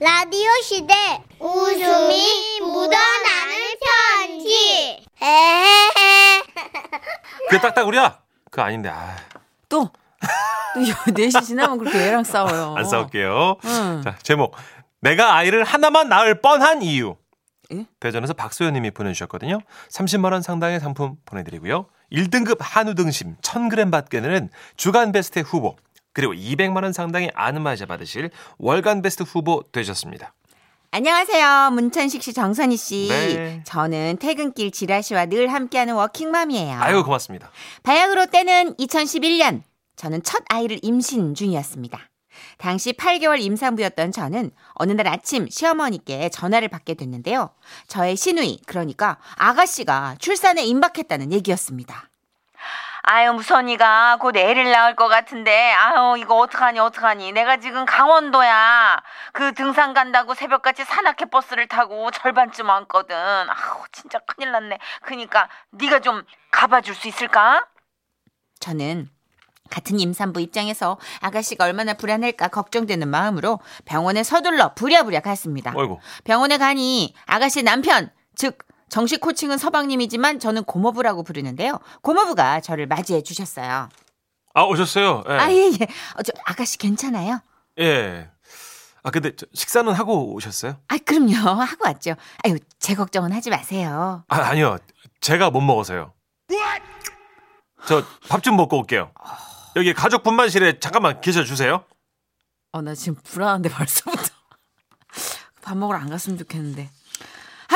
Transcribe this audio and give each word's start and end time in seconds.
라디오 0.00 0.48
시대 0.62 0.94
웃음이 1.38 2.60
묻어나는 2.60 3.54
편지 3.84 5.04
에헤헤 5.20 6.42
그 7.50 7.58
딱딱우리야. 7.60 8.18
그거 8.50 8.62
아닌데. 8.62 8.88
아, 8.88 9.14
또, 9.68 9.90
또 10.74 10.80
4시 11.12 11.44
지나면 11.44 11.76
그렇게 11.76 11.98
얘랑 11.98 12.24
싸워요. 12.24 12.74
안 12.78 12.86
싸울게요. 12.86 13.56
응. 13.62 14.00
자, 14.02 14.16
제목. 14.22 14.56
내가 15.00 15.34
아이를 15.34 15.64
하나만 15.64 16.08
낳을 16.08 16.40
뻔한 16.40 16.80
이유. 16.80 17.16
예? 17.72 17.84
대전에서 18.00 18.32
박소연 18.32 18.72
님이 18.72 18.90
보내주셨거든요. 18.90 19.60
30만 19.90 20.32
원 20.32 20.40
상당의 20.40 20.80
상품 20.80 21.16
보내드리고요. 21.26 21.86
1등급 22.10 22.56
한우 22.60 22.94
등심 22.94 23.36
1000g 23.42 23.90
받게는 23.90 24.48
주간 24.76 25.12
베스트 25.12 25.40
후보 25.40 25.76
그리고 26.12 26.32
200만 26.32 26.82
원 26.82 26.92
상당의 26.92 27.30
아누마자 27.34 27.86
받으실 27.86 28.30
월간 28.58 29.02
베스트 29.02 29.22
후보 29.22 29.62
되셨습니다. 29.72 30.34
안녕하세요. 30.92 31.70
문천식 31.70 32.20
씨, 32.20 32.32
정선희 32.32 32.76
씨. 32.76 33.06
네. 33.08 33.62
저는 33.64 34.16
퇴근길 34.18 34.72
지라시와 34.72 35.26
늘 35.26 35.46
함께하는 35.46 35.94
워킹맘이에요. 35.94 36.80
아유 36.80 37.04
고맙습니다. 37.04 37.50
바야흐로 37.84 38.26
때는 38.26 38.74
2011년. 38.74 39.62
저는 39.94 40.22
첫 40.24 40.42
아이를 40.48 40.80
임신 40.82 41.34
중이었습니다. 41.34 42.10
당시 42.58 42.92
8개월 42.92 43.40
임산부였던 43.40 44.10
저는 44.12 44.50
어느 44.74 44.92
날 44.92 45.06
아침 45.06 45.48
시어머니께 45.48 46.28
전화를 46.30 46.68
받게 46.68 46.94
됐는데요. 46.94 47.50
저의 47.86 48.16
시누이, 48.16 48.62
그러니까 48.66 49.18
아가씨가 49.36 50.16
출산에 50.18 50.64
임박했다는 50.64 51.32
얘기였습니다. 51.32 52.09
아유, 53.02 53.32
무선이가 53.32 54.18
곧 54.20 54.36
애를 54.36 54.70
낳을 54.70 54.94
것 54.94 55.08
같은데, 55.08 55.72
아유, 55.72 56.16
이거 56.18 56.36
어떡하니, 56.36 56.78
어떡하니. 56.78 57.32
내가 57.32 57.56
지금 57.56 57.84
강원도야. 57.86 59.02
그 59.32 59.52
등산 59.54 59.94
간다고 59.94 60.34
새벽같이 60.34 60.84
산악회 60.84 61.26
버스를 61.26 61.66
타고 61.66 62.10
절반쯤 62.10 62.68
왔거든. 62.68 63.16
아우, 63.16 63.84
진짜 63.92 64.18
큰일 64.20 64.52
났네. 64.52 64.78
그니까, 65.02 65.48
네가 65.70 66.00
좀 66.00 66.24
가봐줄 66.50 66.94
수 66.94 67.08
있을까? 67.08 67.66
저는 68.60 69.08
같은 69.70 69.98
임산부 69.98 70.40
입장에서 70.40 70.98
아가씨가 71.20 71.64
얼마나 71.64 71.94
불안할까 71.94 72.48
걱정되는 72.48 73.08
마음으로 73.08 73.60
병원에 73.84 74.22
서둘러 74.22 74.74
부랴부랴 74.74 75.20
갔습니다. 75.20 75.72
어이구. 75.74 75.98
병원에 76.24 76.58
가니 76.58 77.14
아가씨 77.24 77.62
남편, 77.62 78.10
즉 78.34 78.58
정식 78.90 79.20
코칭은 79.20 79.56
서방님이지만 79.58 80.40
저는 80.40 80.64
고모부라고 80.64 81.22
부르는데요. 81.22 81.78
고모부가 82.02 82.60
저를 82.60 82.86
맞이해 82.86 83.22
주셨어요. 83.22 83.88
아 84.52 84.62
오셨어요. 84.62 85.22
예. 85.28 85.32
아, 85.32 85.50
예, 85.52 85.70
예. 85.80 85.84
어, 86.16 86.22
저 86.24 86.32
아가씨 86.44 86.76
괜찮아요? 86.76 87.40
예. 87.78 88.28
아 89.02 89.10
근데 89.10 89.34
저 89.36 89.46
식사는 89.54 89.90
하고 89.92 90.34
오셨어요? 90.34 90.76
아, 90.88 90.98
그럼요. 90.98 91.32
하고 91.34 91.84
왔죠. 91.86 92.16
아유, 92.44 92.58
제 92.78 92.94
걱정은 92.94 93.32
하지 93.32 93.48
마세요. 93.48 94.24
아 94.28 94.36
아니요. 94.36 94.76
제가 95.20 95.50
못 95.50 95.60
먹어서요. 95.62 96.12
저 97.86 98.04
밥 98.28 98.42
좀 98.42 98.56
먹고 98.56 98.76
올게요. 98.78 99.10
여기 99.76 99.94
가족 99.94 100.22
분만실에 100.22 100.80
잠깐만 100.80 101.20
계셔 101.20 101.44
주세요. 101.44 101.84
어, 102.72 102.82
나 102.82 102.94
지금 102.94 103.14
불안한데 103.22 103.68
벌써부터. 103.70 104.22
밥 105.62 105.76
먹으러 105.76 105.98
안 105.98 106.10
갔으면 106.10 106.36
좋겠는데. 106.38 106.90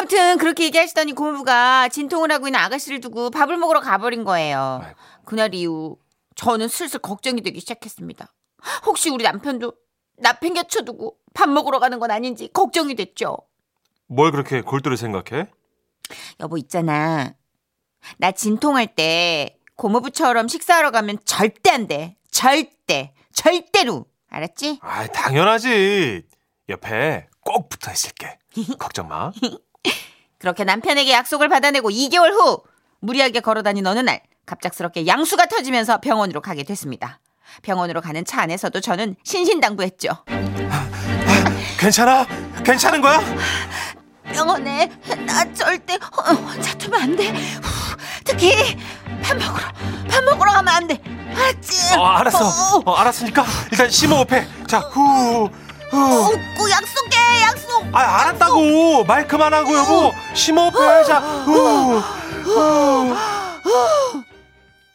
아무튼 0.04 0.36
그렇게 0.36 0.64
얘기하시더니 0.64 1.14
고모부가 1.14 1.88
진통을 1.88 2.30
하고 2.30 2.46
있는 2.46 2.60
아가씨를 2.60 3.00
두고 3.00 3.30
밥을 3.30 3.56
먹으러 3.56 3.80
가버린 3.80 4.22
거예요. 4.22 4.80
아이고. 4.84 4.98
그날 5.24 5.54
이후 5.54 5.96
저는 6.34 6.68
슬슬 6.68 7.00
걱정이 7.00 7.40
되기 7.40 7.58
시작했습니다. 7.60 8.30
혹시 8.84 9.08
우리 9.08 9.24
남편도 9.24 9.72
나 10.18 10.34
팽개쳐두고 10.34 11.16
밥 11.32 11.48
먹으러 11.48 11.78
가는 11.78 11.98
건 11.98 12.10
아닌지 12.10 12.50
걱정이 12.52 12.94
됐죠. 12.96 13.38
뭘 14.06 14.30
그렇게 14.30 14.60
골똘히 14.60 14.98
생각해? 14.98 15.46
여보 16.40 16.58
있잖아. 16.58 17.32
나 18.18 18.30
진통할 18.30 18.94
때 18.94 19.58
고모부처럼 19.76 20.48
식사하러 20.48 20.90
가면 20.90 21.20
절대 21.24 21.70
안 21.70 21.86
돼. 21.86 22.18
절대. 22.30 23.14
절대로. 23.32 24.04
알았지? 24.28 24.80
아, 24.82 25.06
당연하지. 25.06 26.26
옆에 26.68 27.26
꼭 27.40 27.70
붙어 27.70 27.90
있을게. 27.90 28.38
걱정 28.78 29.08
마. 29.08 29.32
그렇게 30.44 30.62
남편에게 30.64 31.10
약속을 31.10 31.48
받아내고 31.48 31.88
2개월 31.88 32.32
후 32.32 32.60
무리하게 33.00 33.40
걸어다닌 33.40 33.86
어느 33.86 34.00
날 34.00 34.20
갑작스럽게 34.44 35.06
양수가 35.06 35.46
터지면서 35.46 36.02
병원으로 36.02 36.42
가게 36.42 36.64
됐습니다. 36.64 37.18
병원으로 37.62 38.02
가는 38.02 38.22
차 38.26 38.42
안에서도 38.42 38.78
저는 38.82 39.16
신신당부했죠. 39.24 40.10
괜찮아? 41.78 42.26
괜찮은 42.62 43.00
거야? 43.00 43.22
병원에 44.34 44.90
나 45.26 45.50
절대 45.54 45.94
어, 45.94 46.60
다투면 46.62 47.00
안 47.00 47.16
돼. 47.16 47.30
후, 47.30 47.96
특히 48.22 48.76
밥 49.22 49.38
먹으러 49.38 49.64
밥 50.10 50.24
먹으러 50.24 50.52
가면 50.52 50.68
안 50.74 50.86
돼. 50.86 51.00
알았지? 51.34 51.94
어, 51.94 52.04
알았어. 52.04 52.80
어, 52.80 52.82
어, 52.84 52.94
알았으니까 52.96 53.46
일단 53.72 53.88
심호흡해. 53.88 54.46
자, 54.66 54.80
후, 54.80 55.48
어, 55.94 55.96
후. 55.96 56.32
꼭 56.56 56.70
약속해 56.70 57.16
약속. 57.42 57.84
아, 57.94 58.00
알았다고. 58.22 59.04
말 59.04 59.26
그만하고 59.26 59.74
여보. 59.76 60.12
심호흡 60.34 60.74
해. 60.74 61.04
자, 61.04 61.18
후. 61.20 61.98
후. 61.98 63.14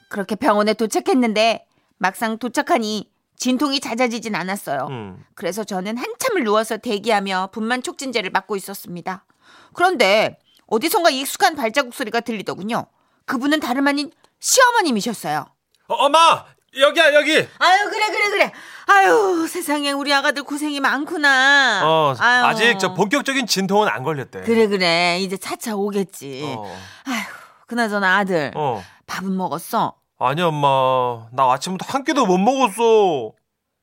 그렇게 0.09 0.35
병원에 0.35 0.73
도착했는데 0.73 1.65
막상 1.97 2.37
도착하니 2.37 3.09
진통이 3.37 3.79
잦아지진 3.79 4.35
않았어요. 4.35 4.87
음. 4.89 5.23
그래서 5.35 5.63
저는 5.63 5.97
한참을 5.97 6.43
누워서 6.43 6.77
대기하며 6.77 7.49
분만 7.53 7.83
촉진제를 7.83 8.31
맞고 8.31 8.55
있었습니다. 8.57 9.25
그런데 9.73 10.37
어디선가 10.67 11.09
익숙한 11.09 11.55
발자국 11.55 11.93
소리가 11.93 12.19
들리더군요. 12.19 12.87
그분은 13.25 13.59
다름 13.59 13.87
아닌 13.87 14.11
시어머님이셨어요. 14.39 15.45
어, 15.87 15.93
엄마, 15.93 16.45
여기야, 16.77 17.13
여기. 17.13 17.37
아유 17.37 17.89
그래 17.89 18.07
그래 18.07 18.29
그래. 18.29 18.51
아유 18.91 19.47
세상에 19.47 19.91
우리 19.91 20.11
아가들 20.13 20.43
고생이 20.43 20.79
많구나. 20.79 21.81
어, 21.85 22.15
아유. 22.17 22.45
아직 22.45 22.79
저 22.79 22.93
본격적인 22.95 23.45
진통은 23.45 23.87
안 23.87 24.03
걸렸대. 24.03 24.41
그래 24.41 24.67
그래 24.67 25.19
이제 25.19 25.37
차차 25.37 25.75
오겠지. 25.75 26.55
어. 26.57 26.63
아휴 27.05 27.23
그나저나 27.67 28.17
아들 28.17 28.51
어. 28.55 28.83
밥은 29.05 29.35
먹었어? 29.37 29.95
아니, 30.21 30.41
엄마. 30.41 31.27
나 31.31 31.51
아침부터 31.53 31.85
한 31.87 32.03
끼도 32.03 32.25
못 32.25 32.37
먹었어. 32.37 33.31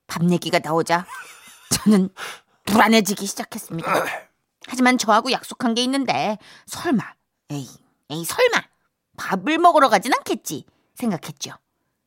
밥 0.07 0.29
얘기가 0.29 0.59
나오자 0.63 1.05
저는 1.71 2.09
불안해지기 2.65 3.25
시작했습니다. 3.25 3.91
하지만 4.67 4.97
저하고 4.97 5.31
약속한 5.31 5.73
게 5.73 5.81
있는데 5.83 6.37
설마 6.65 7.03
에이 7.51 7.67
에이 8.11 8.25
설마 8.25 8.61
밥을 9.17 9.57
먹으러 9.57 9.89
가진 9.89 10.13
않겠지 10.13 10.65
생각했죠. 10.95 11.53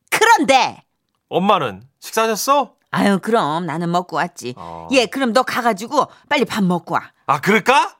그런데 0.09 0.83
엄마는 1.29 1.83
식사하셨어? 1.99 2.75
아유 2.91 3.19
그럼 3.21 3.65
나는 3.65 3.89
먹고 3.89 4.17
왔지. 4.17 4.53
어. 4.57 4.87
예 4.91 5.05
그럼 5.05 5.33
너 5.33 5.43
가가지고 5.43 6.07
빨리 6.29 6.45
밥 6.45 6.63
먹고 6.63 6.93
와. 6.93 7.11
아, 7.25 7.39
그럴까? 7.39 7.97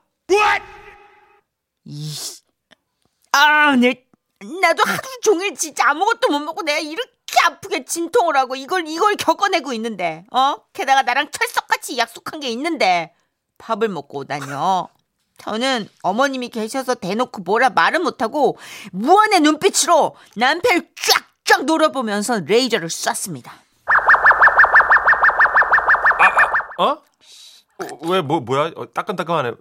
이씨 1.84 2.42
아 3.32 3.74
내, 3.76 4.04
나도 4.60 4.82
하루 4.84 5.02
종일 5.22 5.54
진짜 5.56 5.88
아무것도 5.88 6.28
못 6.30 6.38
먹고 6.40 6.62
내가 6.62 6.78
이렇게 6.78 7.10
아프게 7.46 7.84
진통을 7.84 8.36
하고 8.36 8.54
이걸 8.54 8.86
이걸 8.86 9.16
겪어내고 9.16 9.72
있는데 9.72 10.26
어 10.30 10.56
게다가 10.74 11.02
나랑 11.02 11.30
철석같이 11.30 11.96
약속한 11.96 12.40
게 12.40 12.48
있는데 12.48 13.14
밥을 13.58 13.88
먹고 13.88 14.18
오다뇨. 14.20 14.88
저는 15.38 15.88
어머님이 16.02 16.50
계셔서 16.50 16.94
대놓고 16.94 17.42
뭐라 17.42 17.70
말은 17.70 18.02
못하고 18.02 18.58
무한의 18.92 19.40
눈빛으로 19.40 20.14
남편을 20.36 20.90
쫙쫙 21.44 21.64
노려보면서 21.64 22.40
레이저를 22.40 22.90
쐈습니다. 22.90 23.52
어? 26.78 26.84
어, 26.84 27.02
왜, 28.08 28.20
뭐, 28.20 28.40
뭐야? 28.40 28.70
어, 28.76 28.86
따끈따끈하네. 28.92 29.52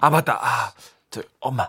아, 0.00 0.10
맞다. 0.10 0.38
아, 0.40 0.72
저, 1.10 1.22
엄마. 1.40 1.68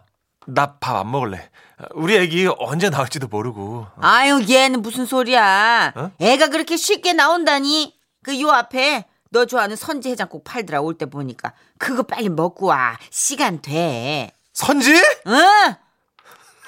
나 0.49 0.79
밥 0.79 0.95
안 0.97 1.11
먹을래. 1.11 1.49
우리 1.93 2.15
애기 2.15 2.47
언제 2.59 2.89
나올지도 2.89 3.27
모르고. 3.27 3.85
아유 4.01 4.45
얘는 4.49 4.81
무슨 4.81 5.05
소리야? 5.05 5.91
어? 5.93 6.11
애가 6.21 6.47
그렇게 6.47 6.77
쉽게 6.77 7.11
나온다니? 7.13 7.99
그 8.23 8.39
요 8.39 8.49
앞에 8.51 9.05
너 9.29 9.45
좋아하는 9.45 9.75
선지 9.75 10.09
해장국 10.09 10.45
팔더라 10.45 10.79
올 10.81 10.97
때 10.97 11.05
보니까 11.05 11.51
그거 11.77 12.03
빨리 12.03 12.29
먹고 12.29 12.67
와 12.67 12.97
시간 13.09 13.61
돼. 13.61 14.31
선지? 14.53 14.93
응? 15.27 15.75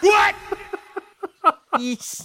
이씨. 1.80 2.24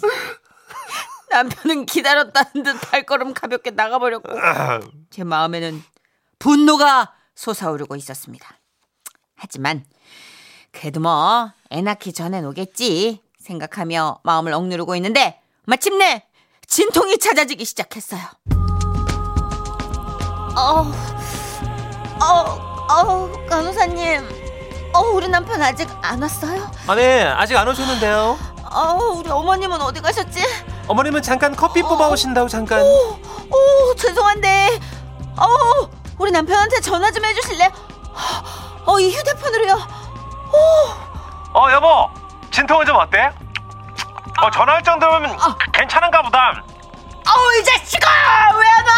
남편은 1.34 1.86
기다렸다는 1.86 2.62
듯 2.62 2.80
발걸음 2.90 3.34
가볍게 3.34 3.70
나가버렸고 3.70 4.38
아, 4.38 4.80
제 5.10 5.24
마음에는 5.24 5.82
분노가 6.38 7.12
솟아오르고 7.34 7.96
있었습니다. 7.96 8.58
하지만 9.36 9.84
그래도 10.72 11.00
뭐 11.00 11.52
애 11.72 11.82
낳기 11.82 12.12
전엔 12.12 12.44
오겠지 12.46 13.20
생각하며 13.40 14.20
마음을 14.22 14.52
억누르고 14.52 14.94
있는데 14.96 15.40
마침내 15.66 16.24
진통이 16.68 17.18
찾아지기 17.18 17.64
시작했어요. 17.64 18.20
어, 20.56 20.92
어, 22.22 22.86
어, 22.92 23.46
간호사님. 23.48 24.22
어, 24.94 25.00
우리 25.14 25.26
남편 25.28 25.60
아직 25.60 25.88
안 26.02 26.22
왔어요? 26.22 26.70
아, 26.86 26.94
네. 26.94 27.24
아직 27.24 27.56
안 27.56 27.66
오셨는데요. 27.66 28.38
어, 28.70 28.94
우리 29.16 29.28
어머님은 29.28 29.80
어디 29.80 30.00
가셨지? 30.00 30.40
어머님은 30.86 31.22
잠깐 31.22 31.54
커피 31.56 31.82
뽑아 31.82 32.08
오신다고 32.08 32.48
잠깐. 32.48 32.80
오, 32.82 33.94
죄송한데. 33.96 34.78
어, 35.36 35.46
우리 36.18 36.30
남편한테 36.30 36.80
전화 36.80 37.10
좀 37.10 37.24
해주실래요? 37.24 37.70
어, 38.86 39.00
이 39.00 39.10
휴대폰으로요. 39.16 39.74
어, 41.54 41.70
여보. 41.72 42.08
진통은 42.50 42.86
좀 42.86 42.96
어때? 42.96 43.30
어, 44.42 44.50
전화할 44.50 44.82
정도면 44.82 45.36
괜찮은가 45.72 46.22
보다. 46.22 46.62
어우, 47.26 47.54
이 47.58 47.64
자식아! 47.64 48.08
왜 48.58 48.66
안 48.68 48.86
와? 48.86 48.92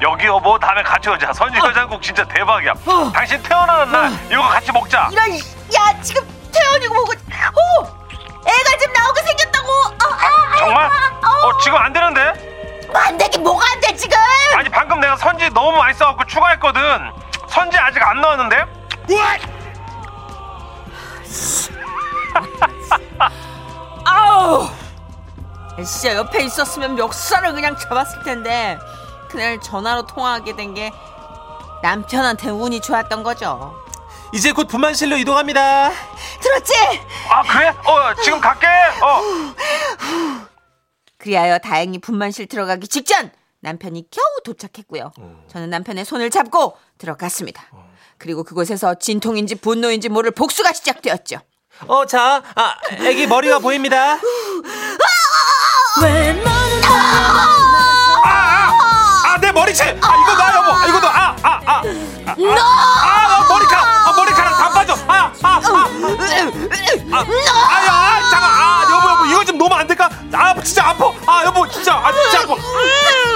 여기 0.00 0.26
여보 0.26 0.58
다음에 0.58 0.82
같이 0.82 1.08
오자. 1.10 1.32
선지 1.34 1.58
해장국 1.60 2.00
진짜 2.02 2.24
대박이야. 2.26 2.72
어. 2.86 3.12
당신 3.12 3.40
태어나는 3.42 3.92
날 3.92 4.10
이거 4.30 4.42
같이 4.48 4.72
먹자. 4.72 5.10
이런, 5.12 5.30
야, 5.34 6.00
지금 6.02 6.26
태연이고 6.52 6.94
뭐고. 6.94 7.12
오! 7.12 7.82
애가 8.46 8.78
지금 8.80 8.94
생겼다고. 8.94 9.21
정말? 10.62 10.84
아, 10.86 10.90
아, 11.22 11.28
어, 11.46 11.58
지금 11.58 11.76
안 11.76 11.92
되는데? 11.92 12.88
안 12.94 13.18
되긴 13.18 13.42
뭐가 13.42 13.64
안 13.72 13.80
돼, 13.80 13.96
지금! 13.96 14.16
아니 14.56 14.68
방금 14.68 15.00
내가 15.00 15.16
선지 15.16 15.48
너무 15.50 15.76
맛있어갖고 15.78 16.24
추가했거든. 16.26 16.82
선지 17.48 17.76
아직 17.78 18.00
안 18.02 18.20
나왔는데? 18.20 18.64
아우! 24.04 24.68
진짜 25.84 26.14
옆에 26.16 26.44
있었으면 26.44 26.94
멱살을 26.96 27.52
그냥 27.52 27.76
잡았을 27.76 28.22
텐데 28.22 28.78
그날 29.28 29.58
전화로 29.60 30.02
통화하게 30.06 30.54
된 30.54 30.74
게 30.74 30.92
남편한테 31.82 32.50
운이 32.50 32.80
좋았던 32.80 33.22
거죠. 33.24 33.74
이제 34.32 34.52
곧 34.52 34.68
분만실로 34.68 35.16
이동합니다. 35.16 35.90
들었지? 36.40 36.72
아 37.28 37.42
그래? 37.42 37.68
어 37.84 38.14
지금 38.22 38.40
갈게. 38.40 38.66
어. 39.02 39.20
그리하여 41.22 41.58
다행히 41.58 41.98
분만실 42.00 42.46
들어가기 42.46 42.88
직전 42.88 43.30
남편이 43.60 44.08
겨우 44.10 44.24
도착했고요. 44.44 45.12
저는 45.48 45.70
남편의 45.70 46.04
손을 46.04 46.30
잡고 46.30 46.76
들어갔습니다. 46.98 47.62
그리고 48.18 48.42
그곳에서 48.42 48.94
진통인지 48.96 49.54
분노인지 49.56 50.08
모를 50.08 50.32
복수가 50.32 50.72
시작되었죠. 50.72 51.38
어, 51.86 52.06
자, 52.06 52.42
아, 52.56 52.74
애기 53.00 53.26
머리가 53.28 53.60
보입니다. 53.60 54.14
아, 54.14 54.20
아, 58.24 59.34
아, 59.34 59.38
내 59.40 59.52
머리채. 59.52 59.98
아, 60.02 60.16
이거 60.16 60.36
나 60.36 60.56
여보. 60.56 60.72
아, 60.72 60.86
이거 60.88 61.00
너. 61.00 61.06
아, 61.06 61.36
아, 61.42 61.60
아. 61.64 61.82
아, 62.26 62.34
아, 62.34 63.38
아, 63.38 63.46
머리카락. 63.48 64.08
아, 64.08 64.12
머리카락 64.16 64.58
다 64.58 64.70
빠져. 64.70 64.94
아, 65.06 65.32
아, 65.42 65.48
아. 65.48 65.60
아, 67.12 67.18
아야, 67.18 67.22
아, 67.22 67.22
잠깐. 67.22 67.92
아, 67.92 68.01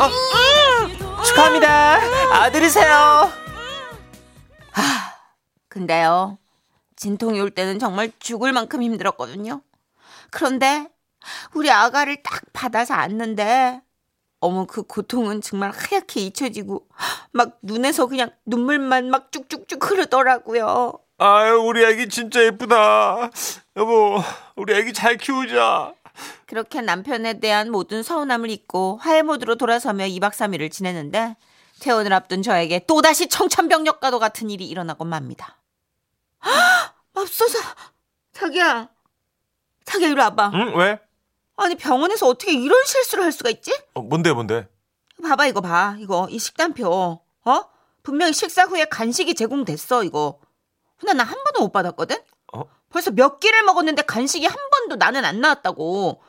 어. 0.07 1.23
축하합니다. 1.23 1.99
아들이세요. 2.33 3.31
근데요, 5.69 6.39
진통이 6.97 7.41
올 7.41 7.51
때는 7.51 7.79
정말 7.79 8.11
죽을 8.19 8.53
만큼 8.53 8.83
힘들었거든요. 8.83 9.61
그런데 10.31 10.89
우리 11.55 11.71
아가를 11.71 12.23
딱 12.23 12.43
받아서 12.53 12.95
안는데 12.95 13.83
어머 14.41 14.65
그 14.65 14.83
고통은 14.83 15.41
정말 15.43 15.71
하얗게 15.71 16.21
잊혀지고 16.21 16.87
막 17.33 17.59
눈에서 17.63 18.07
그냥 18.07 18.31
눈물만 18.47 19.11
막 19.11 19.31
쭉쭉쭉 19.33 19.91
흐르더라고요. 19.91 20.99
아유, 21.19 21.63
우리 21.65 21.85
애기 21.85 22.09
진짜 22.09 22.43
예쁘다. 22.43 23.31
여보, 23.77 24.23
우리 24.55 24.75
애기 24.75 24.93
잘 24.93 25.17
키우자. 25.17 25.93
그렇게 26.47 26.81
남편에 26.81 27.41
대한 27.41 27.71
모든 27.71 28.03
서운함을 28.03 28.51
잊고 28.51 28.99
화해 29.01 29.23
모드로 29.23 29.57
돌아서며 29.57 30.05
2박 30.07 30.31
3일을 30.31 30.71
지내는데 30.71 31.37
퇴원을 31.81 32.13
앞둔 32.13 32.43
저에게 32.43 32.85
또다시 32.87 33.29
청천벽력과도 33.29 34.19
같은 34.19 34.49
일이 34.51 34.67
일어나곤 34.67 35.09
맙니다. 35.09 35.59
헉! 36.45 36.53
맙소사 37.15 37.59
자기야 38.33 38.89
자기야 39.85 40.09
이리 40.09 40.21
와봐 40.21 40.51
응, 40.55 40.77
왜? 40.77 41.01
아니 41.57 41.75
병원에서 41.75 42.27
어떻게 42.29 42.53
이런 42.53 42.85
실수를 42.85 43.25
할 43.25 43.33
수가 43.33 43.49
있지? 43.51 43.73
어, 43.95 44.03
뭔데, 44.03 44.33
뭔데? 44.33 44.69
봐봐 45.23 45.47
이거 45.47 45.61
봐 45.63 45.97
이거 45.99 46.29
이 46.31 46.39
식단표 46.39 46.87
어? 47.45 47.61
분명히 48.03 48.33
식사 48.35 48.65
후에 48.65 48.85
간식이 48.85 49.35
제공됐어 49.35 50.05
이거 50.05 50.39
근데 50.99 51.15
나 51.15 51.25
한 51.25 51.35
번도 51.45 51.61
못 51.61 51.73
받았거든? 51.73 52.17
어? 52.53 52.63
벌써 52.97 53.11
몇 53.11 53.41
끼를 53.41 53.63
먹었는데 53.65 54.03
간식이 54.03 54.47
한 54.47 54.57
번도 54.71 54.97
나는 54.97 55.27
안 55.27 55.43
나왔다고 55.43 56.23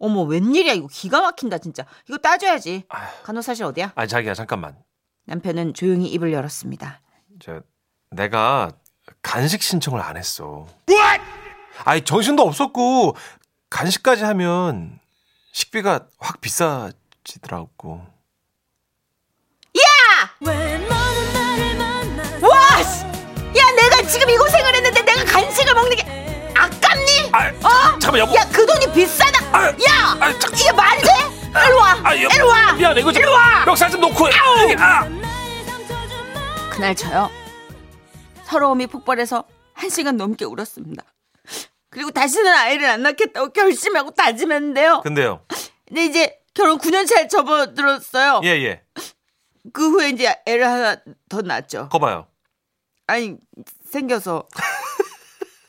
어머 0.00 0.22
웬일이야 0.22 0.72
이거 0.72 0.88
기가 0.90 1.20
막힌다 1.20 1.58
진짜 1.58 1.84
이거 2.08 2.18
따져야지 2.18 2.82
간호사실 3.22 3.64
어디야? 3.64 3.92
아, 3.94 4.06
자기야, 4.08 4.34
잠깐만. 4.34 4.76
남편은 5.26 5.74
조용히 5.74 6.08
입을 6.08 6.32
열었습니다 6.32 7.00
저 7.40 7.62
내가 8.10 8.72
간식 9.22 9.62
신청을 9.62 10.00
안 10.00 10.16
했어. 10.16 10.66
아니 11.84 12.02
정신도 12.02 12.42
없었고 12.42 13.14
간식까지 13.70 14.24
하면 14.24 14.98
식비가 15.52 16.08
확 16.18 16.40
비싸지더라고. 16.40 18.04
와! 22.42 22.82
씨! 22.82 23.04
야 23.58 23.70
내가 23.76 24.02
지금 24.08 24.28
이 24.30 24.36
고생을 24.36 24.70
간식을 24.70 24.79
먹는 25.80 25.96
게 25.96 26.52
아깝니? 26.56 27.30
아, 27.32 27.48
어? 27.48 27.98
잠깐만 27.98 28.18
여보. 28.20 28.34
야 28.34 28.44
그 28.52 28.66
돈이 28.66 28.92
비싸다 28.92 29.40
아, 29.56 29.66
야! 29.68 30.16
아, 30.20 30.38
잠- 30.38 30.52
이게 30.54 30.72
말이 30.72 31.00
돼? 31.02 31.08
일로 31.66 31.78
와 31.78 32.00
아, 32.04 32.16
여보. 32.22 32.34
일로 32.34 32.48
와 32.48 32.72
미안해 32.74 33.00
이거 33.00 33.12
좀 33.12 33.22
일로 33.22 33.32
와 33.32 33.64
멱살 33.64 33.90
좀 33.90 34.00
놓고. 34.00 34.26
여기, 34.62 34.74
아. 34.78 35.04
그날 36.70 36.94
저요 36.94 37.30
서러움이 38.44 38.86
폭발해서 38.88 39.44
한 39.74 39.90
시간 39.90 40.16
넘게 40.16 40.44
울었습니다. 40.44 41.04
그리고 41.90 42.10
다시는 42.10 42.52
아이를 42.52 42.88
안 42.88 43.02
낳겠다고 43.02 43.52
결심하고 43.52 44.10
다짐했는데요. 44.12 45.00
근데요. 45.02 45.44
근데 45.86 46.04
이제 46.04 46.36
결혼 46.54 46.78
9년 46.78 47.06
차에 47.08 47.26
접어들었어요. 47.28 48.40
예 48.44 48.48
예. 48.64 48.82
그 49.72 49.90
후에 49.90 50.10
이제 50.10 50.34
애를 50.46 50.66
하나 50.66 50.96
더 51.28 51.42
낳았죠. 51.42 51.88
거봐요. 51.90 52.26
아니 53.06 53.36
생겨서 53.90 54.46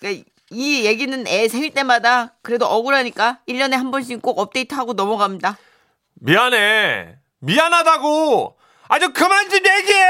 이 0.04 0.86
얘기는 0.86 1.28
애 1.28 1.48
생일 1.48 1.74
때마다 1.74 2.34
그래도 2.42 2.66
억울하니까 2.66 3.40
1년에 3.48 3.72
한 3.74 3.92
번씩 3.92 4.22
꼭 4.22 4.40
업데이트하고 4.40 4.94
넘어갑니다. 4.94 5.58
미안해. 6.16 7.18
미안하다고. 7.40 8.58
아주 8.88 9.14
그만 9.14 9.50
좀 9.50 9.60
얘기해. 9.66 10.04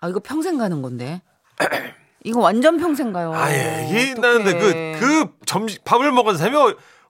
아 0.00 0.08
이거 0.08 0.20
평생 0.20 0.58
가는 0.58 0.80
건데. 0.82 1.22
이거 2.24 2.40
완전 2.40 2.78
평생 2.78 3.12
가요. 3.12 3.32
아 3.34 3.50
얘기 3.52 4.12
어떡해. 4.12 4.14
나는데 4.14 4.98
그그 4.98 5.38
점심 5.46 5.80
밥을 5.84 6.12
먹은 6.12 6.36
셈이 6.36 6.54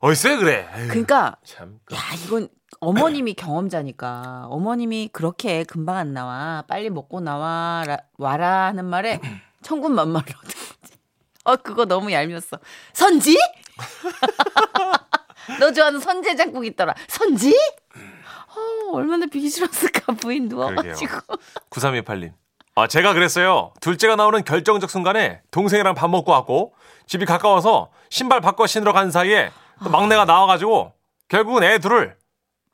어딨어요 0.01 0.39
그래. 0.39 0.69
아유, 0.73 0.89
그러니까 0.89 1.37
참. 1.45 1.81
야, 1.93 1.99
이건 2.25 2.49
어머님이 2.81 3.35
경험자니까 3.35 4.47
어머님이 4.51 5.11
그렇게 5.13 5.65
금방 5.65 5.97
안 5.97 6.13
나와. 6.15 6.63
빨리 6.69 6.91
먹고 6.91 7.21
나와 7.21 7.85
와라 8.17 8.67
하는 8.67 8.85
말에 8.85 9.21
거지. 10.23 10.57
어, 11.45 11.57
그거 11.57 11.85
너무 11.85 12.13
얄미웠어. 12.13 12.59
선지? 12.93 13.37
너 15.61 15.73
좋아하는 15.73 15.99
선제 15.99 16.37
장국 16.37 16.65
있더라. 16.67 16.95
선지? 17.09 17.53
어, 17.95 18.93
얼마나 18.93 19.27
비기 19.27 19.49
싫었을까 19.49 20.13
부인 20.15 20.49
누워가지고. 20.49 21.21
9328님. 21.71 22.33
아, 22.75 22.87
제가 22.87 23.13
그랬어요. 23.15 23.73
둘째가 23.81 24.15
나오는 24.17 24.45
결정적 24.45 24.89
순간에 24.91 25.41
동생이랑 25.51 25.95
밥 25.95 26.09
먹고 26.11 26.31
왔고 26.33 26.75
집이 27.07 27.25
가까워서 27.25 27.91
신발 28.11 28.41
바꿔 28.41 28.67
신으러 28.67 28.93
간 28.93 29.11
사이에 29.11 29.51
또 29.83 29.91
막내가 29.91 30.25
나와가지고 30.25 30.93
결국은 31.29 31.63
애 31.63 31.79
둘을 31.79 32.17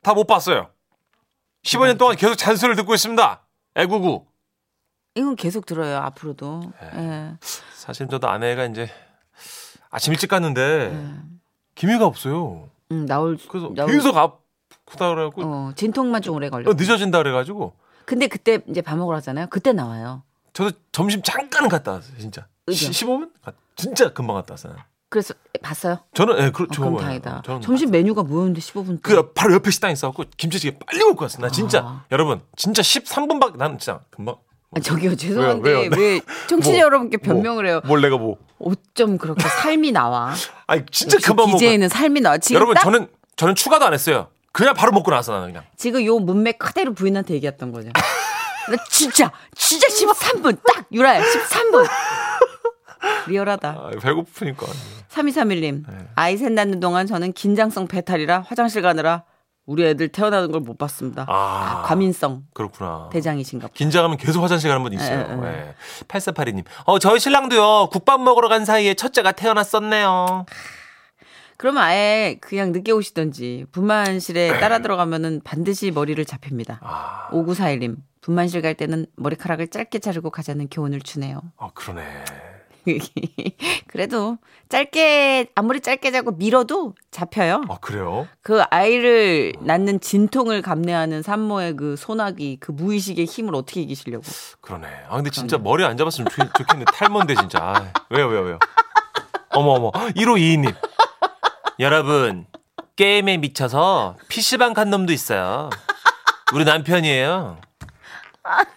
다 0.02 0.12
못 0.14 0.26
봤어요. 0.26 0.68
15년 1.64 1.98
동안 1.98 2.16
계속 2.16 2.34
잔소리를 2.36 2.76
듣고 2.76 2.94
있습니다. 2.94 3.40
애구구. 3.76 4.26
이건 5.14 5.36
계속 5.36 5.64
들어요 5.66 5.98
앞으로도. 5.98 6.72
예. 6.94 7.36
사실 7.72 8.06
저도 8.08 8.28
아내가 8.28 8.64
이제 8.66 8.90
아침 9.90 10.12
일찍 10.12 10.28
갔는데 10.28 10.90
예. 10.92 11.14
기미가 11.74 12.04
없어요. 12.06 12.68
음, 12.92 13.06
나올 13.06 13.38
그래서 13.48 13.72
나올- 13.74 13.90
계속 13.90 14.16
아프다 14.16 15.08
그래갖고 15.14 15.42
어, 15.42 15.72
진통만 15.74 16.20
좀 16.20 16.34
오래 16.36 16.50
걸려. 16.50 16.70
어, 16.70 16.74
늦어진다 16.74 17.18
그래가지고 17.18 17.74
근데 18.04 18.26
그때 18.26 18.60
이제 18.68 18.82
밥 18.82 18.96
먹으러 18.96 19.16
가잖아요. 19.16 19.46
그때 19.48 19.72
나와요. 19.72 20.22
저도 20.52 20.76
점심 20.92 21.22
잠깐 21.22 21.68
갔다 21.68 21.92
왔어요. 21.92 22.18
진짜. 22.18 22.46
그죠? 22.66 22.88
15분? 22.90 23.30
진짜 23.76 24.12
금방 24.12 24.36
갔다 24.36 24.52
왔어요. 24.54 24.76
그래서 25.14 25.32
봤어요? 25.62 26.00
저는 26.12 26.38
예, 26.42 26.50
그, 26.50 26.64
아, 26.64 26.66
저, 26.74 26.80
그럼 26.80 26.96
예, 26.96 27.02
다행이다. 27.02 27.42
저는 27.46 27.60
점심 27.60 27.92
메뉴가 27.92 28.24
뭐였는데 28.24 28.60
15분 28.60 28.98
그 29.00 29.30
바로 29.30 29.54
옆에 29.54 29.70
식당에 29.70 29.92
있어갖고 29.92 30.24
김치찌개 30.36 30.76
빨리 30.76 31.04
먹고 31.04 31.22
왔어. 31.22 31.40
나 31.40 31.48
진짜 31.50 31.82
아. 31.84 32.04
여러분 32.10 32.40
진짜 32.56 32.82
13분밖에 32.82 33.56
나는 33.56 33.78
진짜 33.78 34.00
금방 34.10 34.34
아, 34.72 34.80
저기요 34.80 35.14
죄송한데 35.14 35.70
왜요? 35.70 35.78
왜요? 35.78 35.90
왜 35.96 36.20
청취자 36.50 36.72
뭐, 36.72 36.80
여러분께 36.80 37.18
변명을 37.18 37.64
해요? 37.64 37.80
뭘 37.84 38.00
내가 38.00 38.16
뭐? 38.18 38.38
어쩜 38.58 39.16
그렇게 39.16 39.48
삶이 39.48 39.92
나와? 39.92 40.34
아니 40.66 40.82
진짜 40.90 41.16
금방 41.18 41.46
먹고. 41.46 41.58
DJ는 41.58 41.88
삶이 41.88 42.20
나와. 42.20 42.38
지금 42.38 42.56
여러분 42.56 42.74
딱 42.74 42.82
저는 42.82 43.06
저는 43.36 43.54
추가도 43.54 43.84
안 43.84 43.94
했어요. 43.94 44.26
그냥 44.50 44.74
바로 44.74 44.90
먹고 44.90 45.12
나왔어 45.12 45.32
나는 45.32 45.46
그냥. 45.46 45.62
지금 45.76 46.04
요 46.04 46.18
문맥 46.18 46.58
그대로 46.58 46.92
부인한테 46.92 47.34
얘기했던 47.34 47.70
거죠. 47.70 47.90
나 48.68 48.76
진짜 48.90 49.30
진짜 49.54 49.86
13분 49.86 50.58
딱 50.66 50.86
유라야 50.90 51.22
13분. 51.22 51.88
리얼하다. 53.28 53.68
아, 53.68 53.90
배고프니까. 54.00 54.66
3231님. 55.10 55.84
네. 55.88 55.98
아이 56.16 56.36
셋 56.36 56.52
낳는 56.52 56.80
동안 56.80 57.06
저는 57.06 57.32
긴장성 57.32 57.86
배탈이라 57.86 58.40
화장실 58.46 58.82
가느라 58.82 59.24
우리 59.66 59.84
애들 59.86 60.08
태어나는 60.08 60.52
걸 60.52 60.60
못 60.60 60.76
봤습니다. 60.76 61.24
아, 61.28 61.82
과민성 61.86 62.44
그렇구나. 62.52 63.08
대장이신가 63.12 63.68
보다. 63.68 63.74
긴장하면 63.76 64.18
계속 64.18 64.42
화장실 64.42 64.68
가는 64.68 64.82
분 64.82 64.92
있어요. 64.92 65.20
에, 65.20 65.22
에, 65.22 65.32
에. 65.32 65.36
네. 65.36 65.74
8482님. 66.08 66.64
어, 66.84 66.98
저희 66.98 67.18
신랑도요, 67.18 67.88
국밥 67.90 68.20
먹으러 68.20 68.48
간 68.48 68.64
사이에 68.66 68.92
첫째가 68.94 69.32
태어났었네요. 69.32 70.44
그러면 71.56 71.82
아예 71.84 72.36
그냥 72.40 72.72
늦게 72.72 72.92
오시던지 72.92 73.64
분만실에 73.72 74.58
따라 74.60 74.80
들어가면은 74.80 75.40
반드시 75.44 75.90
머리를 75.92 76.22
잡힙니다. 76.24 76.80
아, 76.82 77.28
5941님. 77.30 77.96
분만실 78.20 78.62
갈 78.62 78.74
때는 78.74 79.06
머리카락을 79.16 79.68
짧게 79.68 79.98
자르고 79.98 80.30
가자는 80.30 80.68
교훈을 80.70 81.00
주네요. 81.00 81.40
아 81.58 81.68
그러네. 81.74 82.02
그래도 83.88 84.38
짧게 84.68 85.48
아무리 85.54 85.80
짧게 85.80 86.10
자고 86.10 86.32
밀어도 86.32 86.94
잡혀요. 87.10 87.62
아, 87.68 87.78
그래요? 87.80 88.26
그 88.42 88.62
아이를 88.70 89.52
낳는 89.60 90.00
진통을 90.00 90.62
감내하는 90.62 91.22
산모의 91.22 91.76
그 91.76 91.96
소나기 91.96 92.58
그 92.60 92.72
무의식의 92.72 93.24
힘을 93.24 93.54
어떻게 93.54 93.80
이기시려고? 93.82 94.24
그러네. 94.60 94.86
아, 95.08 95.16
근데 95.16 95.30
진짜 95.30 95.58
머리 95.58 95.84
안 95.84 95.96
잡았으면 95.96 96.28
좋, 96.30 96.36
좋겠는데, 96.58 96.92
탈모인데, 96.92 97.34
진짜. 97.34 97.58
아, 97.60 97.92
왜요, 98.10 98.28
왜요, 98.28 98.40
왜요? 98.42 98.58
어머, 99.50 99.72
어머. 99.72 99.90
1522님. 99.92 100.74
여러분, 101.80 102.46
게임에 102.96 103.38
미쳐서 103.38 104.16
PC방 104.28 104.74
간 104.74 104.90
놈도 104.90 105.12
있어요. 105.12 105.70
우리 106.52 106.64
남편이에요. 106.64 107.58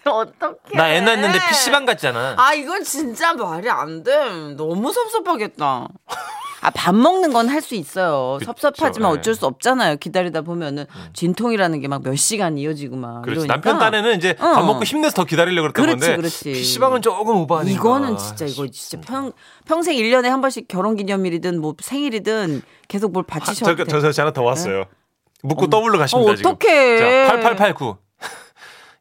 어떡해? 0.04 0.76
나애 0.76 1.00
낳는데 1.00 1.38
PC방 1.48 1.84
갔잖아. 1.84 2.34
아 2.38 2.54
이건 2.54 2.82
진짜 2.84 3.34
말이 3.34 3.68
안 3.68 4.02
돼. 4.02 4.54
너무 4.56 4.92
섭섭하겠다. 4.92 5.88
아 6.60 6.70
밥 6.74 6.92
먹는 6.92 7.32
건 7.32 7.48
할 7.48 7.62
수 7.62 7.76
있어요. 7.76 8.38
그쵸, 8.40 8.52
섭섭하지만 8.52 9.12
네. 9.12 9.18
어쩔 9.18 9.34
수 9.36 9.46
없잖아요. 9.46 9.96
기다리다 9.96 10.40
보면은 10.42 10.86
진통이라는 11.12 11.80
게 11.80 11.86
막 11.86 12.02
몇 12.02 12.16
시간 12.16 12.58
이어지고 12.58 12.96
막 12.96 13.22
그렇지. 13.22 13.44
이러니까. 13.44 13.54
남편 13.54 13.78
딴에는 13.78 14.16
이제 14.16 14.32
밥 14.34 14.58
어. 14.58 14.62
먹고 14.64 14.82
힘내서 14.82 15.14
더 15.14 15.24
기다리려고 15.24 15.68
그랬던 15.72 15.84
그렇지, 15.86 16.00
건데. 16.00 16.16
그렇지. 16.16 16.52
PC방은 16.52 17.02
조금 17.02 17.36
오버하니까. 17.36 17.74
이거는 17.78 18.16
진짜 18.16 18.44
이거 18.46 18.66
진짜 18.66 19.00
평 19.06 19.32
평생 19.66 19.94
1년에 19.96 20.24
한 20.28 20.40
번씩 20.40 20.66
결혼 20.66 20.96
기념일이든 20.96 21.60
뭐 21.60 21.74
생일이든 21.80 22.62
계속 22.88 23.12
뭘 23.12 23.24
하, 23.28 23.38
바치셔도 23.38 23.76
저, 23.76 23.84
돼. 23.84 23.90
저, 23.90 24.10
저 24.10 24.22
하나 24.22 24.32
더 24.32 24.42
왔어요. 24.42 24.84
묻고 25.44 25.68
더블로 25.68 25.94
어, 25.94 25.98
가십니다, 25.98 26.34
지금. 26.34 26.50
어떡해. 26.50 27.26
자, 27.28 27.32
8889. 27.34 27.96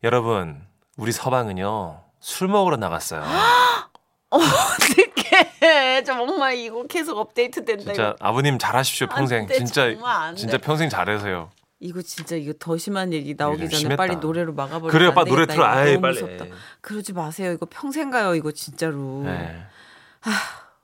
여러분, 0.04 0.62
우리 0.98 1.12
서방은요, 1.12 2.02
술 2.20 2.48
먹으러 2.48 2.78
나갔어요. 2.78 3.24
어떡해. 4.30 6.04
정말 6.04 6.56
이거 6.58 6.84
계속 6.88 7.18
업데이트 7.18 7.64
된다. 7.66 7.86
진짜. 7.86 8.16
아버님 8.20 8.58
잘하십시오, 8.60 9.08
평생. 9.08 9.42
안 9.42 9.48
돼, 9.48 9.56
진짜, 9.58 9.92
정말 9.92 10.16
안 10.16 10.36
돼. 10.36 10.40
진짜 10.40 10.58
평생 10.58 10.90
잘하세요. 10.90 11.50
이거 11.80 12.02
진짜 12.02 12.36
이거 12.36 12.54
더 12.60 12.76
심한 12.78 13.14
얘기 13.14 13.36
나오기 13.38 13.60
좀 13.60 13.70
전에 13.70 13.80
심했다. 13.80 13.96
빨리 13.98 14.16
노래로 14.16 14.54
막아버리면 14.54 14.92
그래요, 14.92 15.10
안 15.10 15.16
빨리 15.16 15.30
노래. 15.30 15.46
틀어. 15.46 15.64
아이, 15.66 16.02
빨리. 16.02 16.38
그러지 16.82 17.14
마세요. 17.14 17.52
이거 17.52 17.68
평생 17.70 18.10
가요. 18.10 18.34
이거 18.36 18.52
진짜로. 18.52 19.22
네. 19.24 19.64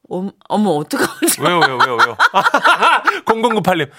어머, 0.10 0.32
어머 0.50 0.70
어떡하지? 0.72 1.42
왜요, 1.42 1.60
왜요, 1.60 1.78
왜요, 1.78 1.96
왜요? 1.98 2.18
0098님. 3.26 3.90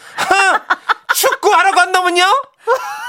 축구하러 1.15 1.73
간 1.73 1.91
놈은요? 1.93 2.23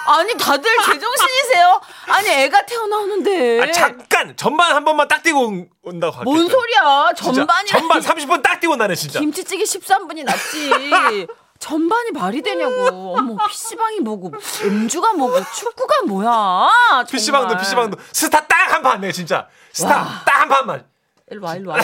아니 0.07 0.33
다들 0.37 0.69
제정신이세요? 0.85 1.81
아니 2.07 2.29
애가 2.29 2.65
태어나오는데. 2.65 3.61
아, 3.63 3.71
잠깐! 3.71 4.35
전반 4.37 4.73
한 4.75 4.85
번만 4.85 5.07
딱 5.07 5.23
뛰고 5.23 5.47
온- 5.47 5.69
온다고 5.81 6.15
할게요. 6.15 6.31
뭔 6.33 6.47
소리야? 6.47 7.11
전반이 7.15 7.67
전반 7.69 7.99
30분 8.01 8.43
딱 8.43 8.59
뛰고 8.59 8.75
나네, 8.75 8.93
진짜. 8.95 9.19
김치찌개 9.19 9.63
13분이 9.63 10.23
낫지. 10.23 11.27
전반이 11.57 12.11
말이 12.11 12.41
되냐고. 12.43 13.15
어머, 13.17 13.37
PC방이 13.47 14.01
뭐고, 14.01 14.33
음주가 14.65 15.13
뭐고, 15.13 15.39
축구가 15.55 16.03
뭐야. 16.05 16.29
정말. 16.29 17.05
PC방도, 17.07 17.57
PC방도. 17.57 17.97
스타 18.11 18.45
딱 18.45 18.55
한 18.73 18.81
판, 18.83 18.99
네, 19.01 19.11
진짜. 19.11 19.47
스타 19.73 20.03
딱 20.25 20.41
한 20.41 20.49
판만. 20.49 20.85
일로 21.31 21.45
와, 21.47 21.55
일로 21.55 21.71
와. 21.71 21.77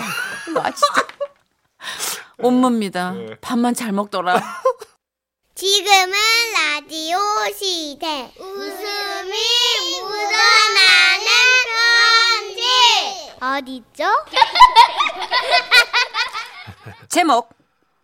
일로 0.48 0.60
와, 0.60 0.66
진짜. 0.72 1.08
온무입니다. 2.38 3.12
네. 3.12 3.36
밥만 3.42 3.74
잘 3.74 3.92
먹더라. 3.92 4.42
지금은 5.62 6.18
라디오 6.56 7.20
시대. 7.56 8.34
웃음이 8.36 9.32
묻어나는 10.02 11.28
편지. 12.50 12.64
어디죠? 13.40 14.10
제목, 17.10 17.54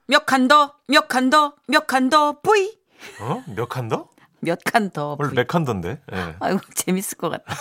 몇칸 0.06 0.48
더, 0.48 0.76
몇칸 0.86 1.32
더, 1.32 1.56
몇칸 1.66 2.12
더, 2.12 2.34
V. 2.44 2.78
어? 3.22 3.44
몇칸 3.48 3.90
더? 3.90 4.08
몇 4.48 4.60
칸 4.66 4.89
더, 4.92 5.16
원래. 5.20 5.34
몇 5.34 5.48
칸던데? 5.48 6.00
예. 6.13 6.36
아이고, 6.39 6.60
재밌을 6.74 7.18
것 7.18 7.30
같다. 7.30 7.56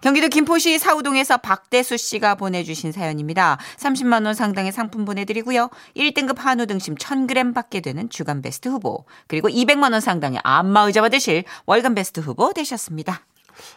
경기도 0.00 0.28
김포시 0.28 0.78
사우동에서 0.78 1.38
박대수 1.38 1.96
씨가 1.96 2.34
보내주신 2.36 2.92
사연입니다. 2.92 3.58
30만원 3.78 4.34
상당의 4.34 4.72
상품 4.72 5.04
보내드리고요. 5.04 5.70
1등급 5.96 6.38
한우 6.38 6.66
등심 6.66 6.94
1000g 6.96 7.54
받게 7.54 7.80
되는 7.80 8.08
주간 8.10 8.42
베스트 8.42 8.68
후보, 8.68 9.04
그리고 9.26 9.48
200만원 9.48 10.00
상당의 10.00 10.40
안마의자 10.44 11.00
받으실 11.00 11.44
월간 11.66 11.94
베스트 11.94 12.20
후보 12.20 12.52
되셨습니다. 12.52 13.20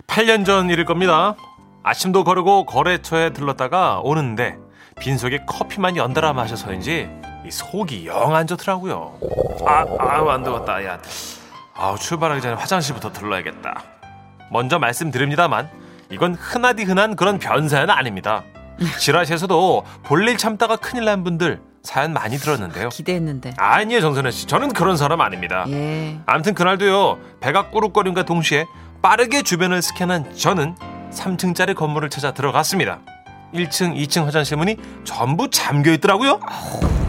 8년 0.08 0.46
전 0.46 0.70
일일 0.70 0.86
겁니다. 0.86 1.36
아침도 1.84 2.24
거르고 2.24 2.66
거래처에 2.66 3.32
들렀다가 3.34 4.00
오는데 4.02 4.58
빈속에 5.00 5.40
커피만 5.48 5.98
연달아 5.98 6.32
마셔서인지 6.34 7.10
이 7.46 7.52
속이 7.52 8.06
영 8.08 8.34
안 8.34 8.48
좋더라고요. 8.48 9.20
아, 9.68 9.84
아우 10.00 10.30
안 10.30 10.44
되겠다. 10.46 10.86
야, 10.86 10.98
아우 11.76 11.98
출발하기 11.98 12.42
전에 12.42 12.56
화장실부터 12.56 13.12
들러야겠다. 13.12 13.84
먼저 14.52 14.78
말씀드립니다만 14.80 15.70
이건 16.12 16.36
흔하디 16.36 16.84
흔한 16.84 17.16
그런 17.16 17.40
변사는 17.40 17.90
아닙니다. 17.90 18.44
지라시에서도 19.00 19.86
볼일 20.04 20.38
참다가 20.38 20.76
큰일 20.76 21.06
난 21.06 21.24
분들 21.24 21.62
사연 21.82 22.14
많이 22.14 22.38
들었는데요. 22.38 22.90
기대했는데. 22.90 23.54
아니에요 23.58 24.02
정선혜 24.02 24.32
씨, 24.32 24.46
저는 24.48 24.74
그런 24.74 24.96
사람 24.98 25.22
아닙니다. 25.22 25.66
예. 25.68 26.20
아무튼 26.26 26.54
그날도요 26.54 27.20
배가 27.42 27.70
꾸룩거림과 27.70 28.24
동시에 28.24 28.66
빠르게 29.02 29.42
주변을 29.42 29.82
스캔한 29.82 30.36
저는 30.36 30.76
3층짜리 31.12 31.76
건물을 31.76 32.10
찾아 32.10 32.34
들어갔습니다 32.34 33.00
1층 33.54 33.96
2층 33.98 34.24
화장실 34.26 34.58
문이 34.58 34.78
전부 35.04 35.50
잠겨 35.50 35.92
있더라고요 35.92 36.40
난 36.40 36.40
가- 36.40 37.03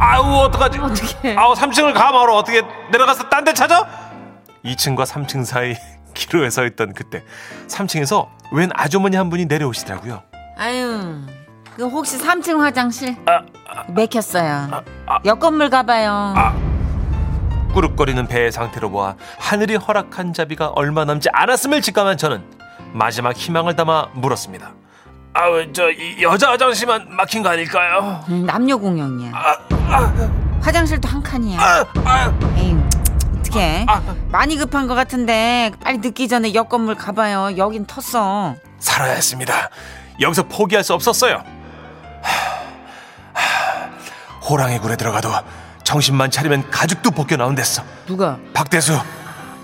아우 0.00 0.44
어떡하지 0.44 0.78
어떡해. 0.78 1.36
아우 1.36 1.54
3층을 1.54 1.92
가마로 1.94 2.36
어떻게 2.36 2.62
내려가서 2.90 3.28
딴 3.28 3.44
데 3.44 3.52
찾아 3.54 3.86
2층과 4.64 5.06
3층 5.06 5.44
사이 5.44 5.74
기로에 6.14 6.50
서 6.50 6.64
있던 6.66 6.92
그때 6.94 7.22
3층에서 7.68 8.28
웬 8.52 8.70
아주머니 8.74 9.16
한 9.16 9.30
분이 9.30 9.46
내려오시더라고요 9.46 10.22
아유, 10.56 11.20
그 11.76 11.86
혹시 11.86 12.18
3층 12.18 12.58
화장실 12.58 13.16
아, 13.26 13.42
맥혔어요. 13.88 14.82
아. 15.06 15.18
옆 15.24 15.38
건물 15.38 15.70
가봐요. 15.70 16.34
꾸룩거리는 17.72 18.26
배의 18.26 18.50
상태로 18.50 18.90
보아 18.90 19.14
하늘이 19.38 19.76
허락한 19.76 20.32
자비가 20.32 20.68
얼마 20.70 21.04
남지 21.04 21.28
않았음을 21.32 21.80
직감한 21.80 22.16
저는 22.16 22.42
마지막 22.92 23.36
희망을 23.36 23.76
담아 23.76 24.08
물었습니다. 24.14 24.72
아우 25.40 25.72
저이 25.72 26.20
여자 26.20 26.50
화장실만 26.50 27.06
막힌 27.10 27.44
거 27.44 27.50
아닐까요? 27.50 28.24
음, 28.28 28.44
남녀 28.44 28.76
공용이야. 28.76 29.30
화장실도 30.60 31.08
한 31.08 31.22
칸이야. 31.22 31.60
아, 31.60 31.84
아, 32.04 32.34
에이, 32.56 32.76
어떡해. 33.38 33.86
아. 33.88 34.02
많이 34.32 34.56
급한 34.56 34.88
것 34.88 34.96
같은데 34.96 35.70
빨리 35.80 35.98
늦기 35.98 36.26
전에 36.26 36.52
옆 36.54 36.68
건물 36.68 36.96
가봐요. 36.96 37.56
여긴 37.56 37.86
텄어. 37.86 38.56
살아야 38.80 39.12
했습니다. 39.12 39.70
여기서 40.20 40.42
포기할 40.48 40.82
수 40.82 40.92
없었어요. 40.94 41.44
하, 42.20 43.40
하, 43.40 43.90
호랑이 44.40 44.80
굴에 44.80 44.96
들어가도 44.96 45.30
정신만 45.84 46.32
차리면 46.32 46.68
가죽도 46.68 47.12
벗겨 47.12 47.36
나온댔어. 47.36 47.84
누가? 48.06 48.36
박대수 48.52 48.98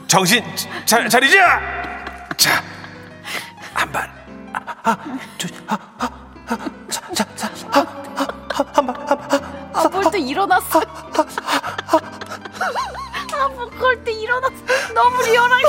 정신 0.07 0.45
차, 0.87 1.09
차리자. 1.09 1.61
자, 2.37 2.63
한 3.75 3.91
발. 3.91 4.14
아, 4.85 4.91
아, 4.91 4.99
저, 5.39 5.49
아, 5.67 5.79
아, 5.99 6.09
아, 6.49 6.51
아, 6.51 6.57
아. 7.73 7.87
아, 9.73 9.89
벌써 9.89 10.17
일어났어. 10.17 10.81
아, 10.81 10.83
벌써 13.81 14.11
일어났어. 14.11 14.55
너무 14.95 15.23
리얼하게. 15.23 15.65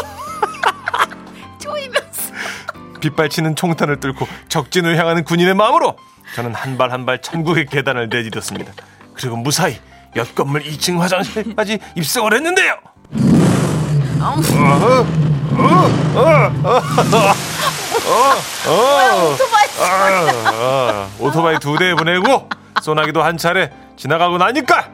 조이면서. 1.60 2.34
빗발치는 3.00 3.56
총탄을 3.56 4.00
뚫고 4.00 4.28
적진을 4.50 4.98
향하는 4.98 5.24
군인의 5.24 5.54
마음으로 5.56 5.98
저는 6.36 6.54
한 6.54 6.78
발 6.78 6.92
한 6.92 7.06
발 7.06 7.22
천국의 7.22 7.66
계단을 7.68 8.10
내디뎠습니다. 8.10 8.72
그리고 9.14 9.38
무사히 9.38 9.80
옆 10.16 10.34
건물 10.36 10.62
2층 10.64 11.00
화장실까지 11.00 11.80
입성을 11.96 12.34
했는데요. 12.34 12.76
오토바이. 18.06 19.68
아, 19.82 21.10
오토바이 21.20 21.60
두 21.60 21.78
대 21.78 21.94
보내고 21.96 22.48
소나기도 22.82 23.24
한 23.24 23.38
차례 23.38 23.72
지나가고 23.98 24.38
나니까 24.38 24.90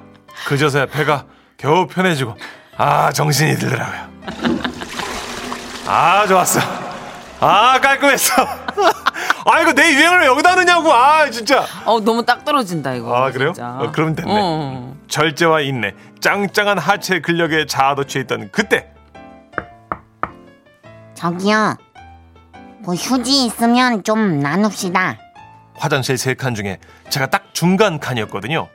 그저서야 0.47 0.85
배가 0.87 1.25
겨우 1.57 1.87
편해지고 1.87 2.35
아 2.77 3.11
정신이 3.11 3.55
들더라고요. 3.57 4.11
아 5.87 6.25
좋았어. 6.27 6.59
아 7.39 7.79
깔끔했어. 7.81 8.33
아 9.45 9.59
이거 9.61 9.73
내 9.73 9.93
유행을 9.93 10.25
여기다 10.27 10.55
넣냐고. 10.55 10.93
아 10.93 11.29
진짜. 11.29 11.65
어, 11.85 11.99
너무 11.99 12.23
딱 12.25 12.45
떨어진다, 12.45 12.93
이거. 12.93 13.15
아 13.15 13.31
그래요? 13.31 13.53
어, 13.59 13.91
그럼 13.91 14.15
됐네. 14.15 14.31
어. 14.31 14.95
절제와 15.07 15.61
인내, 15.61 15.93
짱짱한 16.21 16.77
하체 16.77 17.19
근력에 17.19 17.65
자아도취해 17.65 18.23
있던 18.23 18.49
그때 18.51 18.87
저기요. 21.15 21.75
뭐 22.83 22.95
휴지 22.95 23.45
있으면 23.45 24.03
좀 24.03 24.39
나눕시다. 24.39 25.17
화장실 25.77 26.17
세 26.17 26.33
칸 26.35 26.55
중에 26.55 26.79
제가 27.09 27.27
딱 27.27 27.45
중간 27.53 27.99
칸이었거든요. 27.99 28.67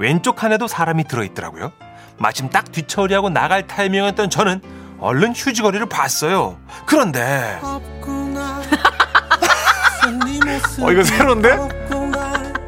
왼쪽 0.00 0.36
칸에도 0.36 0.66
사람이 0.68 1.04
들어있더라고요. 1.04 1.72
마침 2.18 2.50
딱 2.50 2.70
뒤처리하고 2.72 3.30
나갈 3.30 3.66
타이밍이었던 3.66 4.30
저는 4.30 4.60
얼른 5.00 5.32
휴지거리를 5.34 5.86
봤어요. 5.88 6.58
그런데 6.86 7.58
어 10.80 10.90
이거 10.92 11.02
새로운데? 11.04 11.56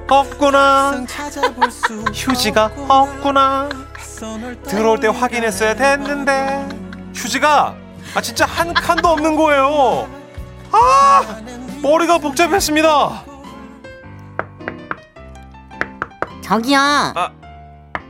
없구나. 0.09 1.04
휴지가 2.14 2.70
없구나. 2.88 3.68
들어올 4.66 5.00
때 5.00 5.09
확인했어야 5.09 5.75
됐는데 5.75 6.68
휴지가 7.14 7.75
아 8.14 8.20
진짜 8.20 8.44
한 8.44 8.75
칸도 8.75 9.09
없는 9.09 9.37
거예요. 9.37 10.09
아 10.73 11.41
머리가 11.83 12.19
복잡했습니다. 12.19 13.25
저기요. 16.43 16.79
아. 16.81 17.31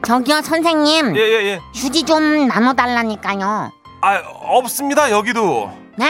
저기요, 0.02 0.40
선생님. 0.40 1.14
예, 1.17 1.21
예, 1.21 1.45
예. 1.45 1.61
휴지 1.75 2.05
좀 2.05 2.49
나눠달라니까요. 2.49 3.71
아, 4.02 4.17
없습니다, 4.57 5.11
여기도. 5.11 5.71
네? 5.99 6.07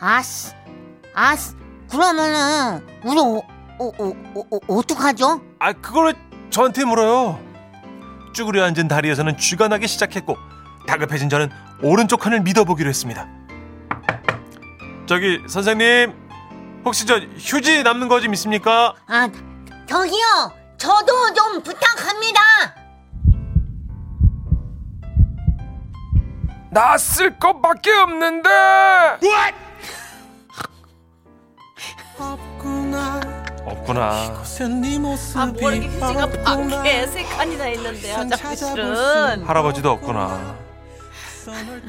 아씨. 0.00 0.52
아씨. 1.14 1.54
그러면은, 1.90 2.86
우리, 3.02 3.18
어, 3.18 3.40
어, 3.78 3.92
어, 3.98 4.12
어, 4.34 4.44
어, 4.50 4.58
어떡하죠? 4.76 5.40
아, 5.58 5.72
그걸 5.72 6.06
왜 6.08 6.12
저한테 6.50 6.84
물어요? 6.84 7.40
쭈그려 8.34 8.64
앉은 8.64 8.88
다리에서는 8.88 9.38
쥐가 9.38 9.68
나기 9.68 9.88
시작했고, 9.88 10.36
다급해진 10.86 11.30
저는 11.30 11.50
오른쪽 11.82 12.20
칸을 12.20 12.42
믿어보기로 12.42 12.88
했습니다. 12.88 13.26
저기, 15.06 15.42
선생님, 15.46 16.12
혹시 16.84 17.06
저 17.06 17.18
휴지 17.38 17.82
남는 17.82 18.08
거 18.08 18.20
좀 18.20 18.32
있습니까? 18.34 18.94
아, 19.06 19.28
저기요. 19.86 20.52
저도 20.78 21.32
좀 21.34 21.62
부탁합니다. 21.62 22.40
나 26.70 26.96
쓸 26.98 27.38
것밖에 27.38 27.92
없는데. 27.92 28.48
없구나. 33.66 34.10
아, 35.40 35.46
뭘 35.46 35.74
이렇게 35.74 35.88
휴지가 35.88 36.26
밖에 36.44 37.06
세 37.06 37.22
칸이나 37.24 37.66
있는데, 37.68 38.12
화장실은. 38.12 39.44
할아버지도 39.44 39.90
없구나. 39.90 40.56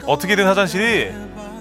어떻게든 0.06 0.45
화장실이 0.47 1.12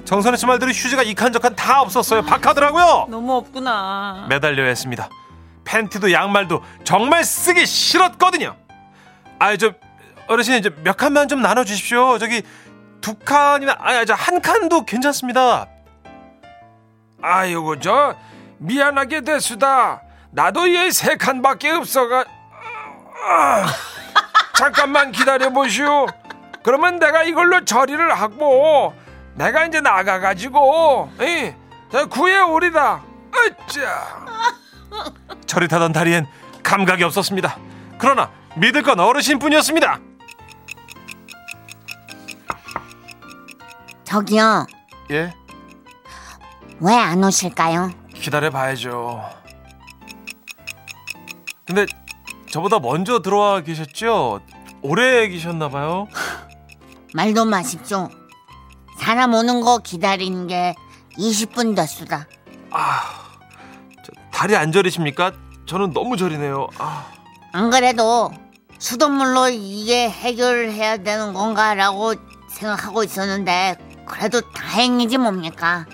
정선혜 0.04 0.36
씨 0.36 0.44
말대로 0.46 0.70
휴지가 0.70 1.02
이칸저칸 1.02 1.56
다 1.56 1.80
없었어요. 1.80 2.22
박하더라고요. 2.22 3.06
너무 3.08 3.34
없구나. 3.36 4.26
매달려야 4.28 4.66
했습니다. 4.68 5.08
팬티도 5.64 6.12
양말도 6.12 6.62
정말 6.84 7.24
쓰기 7.24 7.64
싫었거든요. 7.64 8.54
아, 9.38 9.56
저 9.56 9.72
어르신 10.28 10.54
이제 10.56 10.70
몇 10.82 10.96
칸만 10.96 11.28
좀 11.28 11.40
나눠 11.40 11.64
주십시오. 11.64 12.18
저기 12.18 12.42
두 13.00 13.14
칸이나 13.14 13.76
아니 13.80 14.04
저한 14.06 14.40
칸도 14.42 14.84
괜찮습니다. 14.84 15.66
아이고 17.22 17.78
저 17.80 18.14
미안하게 18.58 19.22
됐수다. 19.22 20.02
나도 20.32 20.72
얘 20.74 20.90
세 20.90 21.16
칸밖에 21.16 21.70
없어가. 21.70 22.24
아, 23.26 23.66
잠깐만 24.54 25.12
기다려 25.12 25.48
보시오. 25.50 26.06
그러면 26.62 26.98
내가 26.98 27.22
이걸로 27.22 27.64
처리를 27.64 28.12
하고 28.14 28.94
내가 29.34 29.66
이제 29.66 29.80
나가가지고 29.80 31.10
이, 31.20 31.52
저 31.90 32.06
구해 32.06 32.40
오리다. 32.40 33.02
으쌰. 33.68 34.24
저리 35.46 35.66
타던 35.68 35.92
다리엔 35.92 36.26
감각이 36.62 37.02
없었습니다. 37.04 37.56
그러나 37.98 38.30
믿을 38.56 38.82
건 38.82 39.00
어르신뿐이었습니다. 39.00 39.98
저기요. 44.04 44.66
예, 45.10 45.32
왜 46.80 46.94
안 46.94 47.22
오실까요? 47.24 47.90
기다려 48.14 48.50
봐야죠. 48.50 49.22
근데 51.66 51.86
저보다 52.50 52.78
먼저 52.78 53.20
들어와 53.20 53.60
계셨죠? 53.60 54.40
오래 54.82 55.26
계셨나 55.28 55.68
봐요. 55.68 56.06
말도 57.14 57.44
마십시오. 57.44 58.08
사람 59.04 59.34
오는 59.34 59.60
거 59.60 59.76
기다리는 59.80 60.46
게 60.46 60.74
20분 61.18 61.76
됐수다. 61.76 62.26
저, 62.70 64.12
다리 64.32 64.56
안 64.56 64.72
저리십니까? 64.72 65.32
저는 65.66 65.92
너무 65.92 66.16
저리네요. 66.16 66.68
아, 66.78 67.04
안 67.52 67.68
그래도 67.68 68.32
수돗물로 68.78 69.50
이게 69.50 70.08
해결해야 70.08 70.96
되는 70.96 71.34
건가라고 71.34 72.14
생각하고 72.48 73.04
있었는데 73.04 73.76
그래도 74.06 74.40
다행이지 74.52 75.18
뭡니까? 75.18 75.84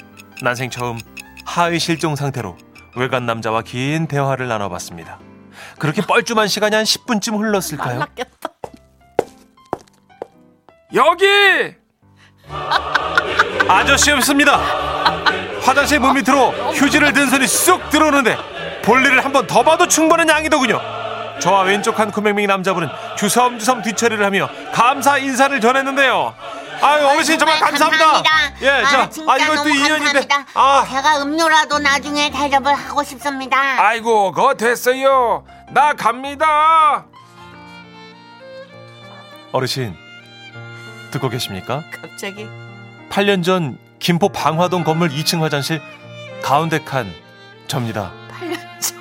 난생 0.41 0.71
처음 0.71 0.97
하의 1.45 1.81
실종 1.81 2.15
상태로 2.15 2.57
외간 2.95 3.27
남자와 3.27 3.63
긴 3.63 4.07
대화를 4.07 4.47
나눠봤습니다. 4.47 5.19
그렇게 5.81 6.01
뻘쭘한 6.01 6.47
시간이 6.47 6.77
한 6.77 6.85
10분쯤 6.85 7.41
흘렀을까요? 7.41 7.99
말랐겠다. 8.15 8.51
여기 10.95 11.80
아저씨였습니다. 13.69 14.59
화장실 15.63 16.01
문 16.01 16.15
밑으로 16.15 16.51
휴지를 16.75 17.13
든 17.13 17.29
손이 17.29 17.47
쑥 17.47 17.89
들어오는데 17.91 18.37
볼일을 18.83 19.25
한 19.25 19.33
번 19.33 19.47
더 19.47 19.63
봐도 19.63 19.87
충분한 19.87 20.29
양이더군요. 20.29 20.81
저와 21.41 21.63
왼쪽 21.63 21.99
한 21.99 22.11
코맹맹이 22.11 22.47
남자분은 22.47 22.89
주섬주섬 23.17 23.83
뒤처리를 23.83 24.25
하며 24.25 24.49
감사 24.73 25.17
인사를 25.19 25.59
전했는데요. 25.61 26.35
아유 26.83 27.07
어르신 27.09 27.39
정말 27.39 27.61
감사합니다. 27.61 28.23
예, 28.63 28.71
아, 28.71 28.89
저, 28.91 29.09
진짜 29.11 29.33
아 29.33 29.37
이것도 29.37 29.69
인연인데, 29.69 30.27
감사합니다. 30.27 30.47
아, 30.55 30.87
제가 30.91 31.23
음료라도 31.23 31.79
나중에 31.79 32.31
대접을 32.31 32.75
하고 32.75 33.03
싶습니다. 33.05 33.59
아이고 33.87 34.33
거 34.33 34.55
됐어요. 34.55 35.45
나 35.71 35.93
갑니다. 35.93 37.05
어르신 39.53 39.95
듣고 41.11 41.29
계십니까? 41.29 41.83
갑자기. 42.01 42.47
8년 43.11 43.43
전 43.43 43.79
김포 43.99 44.29
방화동 44.29 44.85
건물 44.85 45.09
2층 45.11 45.41
화장실 45.41 45.81
가운데 46.43 46.79
칸 46.83 47.13
접니다. 47.67 48.13
8년 48.31 48.59
전. 48.81 48.99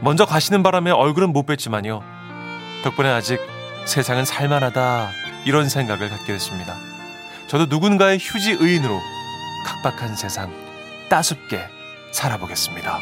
먼저 0.00 0.24
가시는 0.26 0.62
바람에 0.62 0.90
얼굴은 0.90 1.32
못 1.32 1.46
뵀지만요. 1.46 2.02
덕분에 2.84 3.10
아직 3.10 3.40
세상은 3.86 4.24
살만하다 4.24 5.10
이런 5.44 5.68
생각을 5.68 6.08
갖게 6.10 6.32
됐습니다. 6.34 6.74
저도 7.48 7.66
누군가의 7.66 8.18
휴지 8.20 8.52
의인으로 8.60 8.98
각박한 9.64 10.14
세상 10.16 10.52
따숩게 11.08 11.60
살아보겠습니다. 12.12 12.98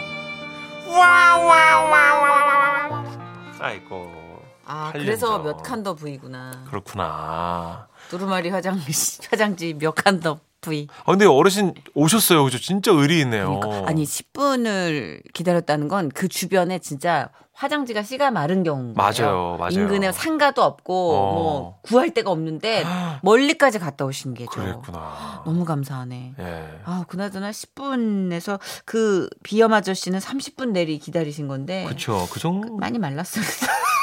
아이고 3.59 4.43
아, 4.65 4.91
8년 4.93 4.99
그래서 5.05 5.27
전. 5.39 5.45
몇 5.45 5.63
칸 5.63 5.83
더 5.83 5.95
부이구나. 5.95 6.65
그렇구나. 6.69 7.87
두루마리 8.11 8.51
화장, 8.51 8.79
화장지 9.31 9.75
몇 9.75 9.93
칸더 9.95 10.41
V. 10.61 10.89
아, 11.05 11.13
근데 11.13 11.27
어르신 11.27 11.75
오셨어요. 11.95 12.43
그죠? 12.45 12.59
진짜 12.59 12.91
의리 12.93 13.21
있네요. 13.21 13.61
그러니까 13.61 13.89
아니 13.89 14.05
10분을 14.05 15.23
기다렸다는 15.33 15.89
건 15.89 16.09
그 16.15 16.29
주변에 16.29 16.79
진짜 16.79 17.29
화장지가 17.53 18.03
씨가 18.03 18.31
마른 18.33 18.63
경우 18.65 18.93
맞아요, 18.95 19.57
맞아요. 19.59 19.71
인근에 19.71 20.13
상가도 20.13 20.63
없고 20.63 21.13
어. 21.17 21.33
뭐 21.33 21.79
구할 21.83 22.13
데가 22.13 22.31
없는데 22.31 22.85
멀리까지 23.23 23.79
갔다 23.79 24.05
오신 24.05 24.35
게죠. 24.35 24.51
그랬구나. 24.51 25.43
너무 25.47 25.65
감사하네. 25.65 26.35
예. 26.39 26.81
아, 26.85 27.05
그나저나 27.09 27.51
10분에서 27.53 28.59
그 28.85 29.29
비염 29.43 29.73
아저씨는 29.73 30.19
30분 30.19 30.71
내리 30.73 30.99
기다리신 30.99 31.49
건데 31.49 31.85
그쵸. 31.89 32.27
그 32.31 32.41
정도. 32.41 32.77
많이 32.77 32.99
말랐어요. 32.99 33.43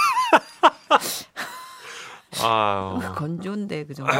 아유. 2.41 2.99
건조인데 3.15 3.85
그 3.85 3.93
정도. 3.93 4.11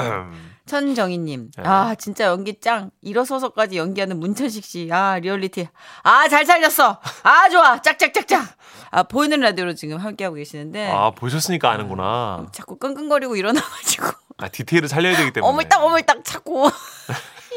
천정희님, 0.65 1.52
아 1.58 1.93
진짜 1.95 2.26
연기 2.26 2.60
짱. 2.60 2.89
일어서서까지 3.02 3.78
연기하는 3.78 4.17
문천식 4.19 4.63
씨, 4.63 4.89
아 4.91 5.19
리얼리티, 5.19 5.67
아 6.04 6.28
잘 6.30 6.45
살렸어. 6.45 6.99
아 7.23 7.49
좋아, 7.49 7.82
짝짝짝짝. 7.82 8.45
아 8.91 9.04
보이는 9.04 9.39
라디오로 9.39 9.73
지금 9.76 9.97
함께 9.97 10.23
하고 10.23 10.36
계시는데 10.38 10.89
아, 10.91 11.12
보셨으니까 11.12 11.69
아는구나. 11.71 12.45
자꾸 12.52 12.78
끙끙거리고 12.78 13.36
일어나가지고 13.36 14.08
아, 14.38 14.47
디테일을 14.47 14.88
살려야 14.88 15.17
되기 15.17 15.32
때문에. 15.32 15.49
어물딱 15.52 15.84
어물딱 15.84 16.23
자꾸 16.23 16.69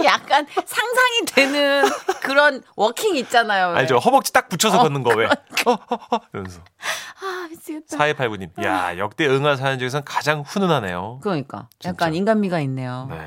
약간 0.06 0.46
상상이 0.54 1.24
되는 1.26 1.84
그런 2.22 2.62
walking 2.76 3.16
있잖아요. 3.16 3.70
왜. 3.72 3.78
알죠? 3.80 3.98
허벅지 3.98 4.32
딱 4.32 4.48
붙여서 4.48 4.78
걷는 4.78 5.02
거 5.02 5.10
왜? 5.14 5.26
어, 5.26 5.30
어, 5.72 6.16
어, 6.16 6.20
이러면서. 6.32 6.60
아 7.22 7.46
미치겠다. 7.50 7.96
4289님. 7.96 8.64
야, 8.64 8.96
역대 8.98 9.26
응아 9.26 9.56
사연 9.56 9.78
중에선 9.78 10.04
가장 10.04 10.40
훈훈하네요. 10.42 11.20
그러니까 11.22 11.68
진짜. 11.78 11.90
약간 11.90 12.14
인간미가 12.14 12.60
있네요. 12.60 13.08
네. 13.10 13.18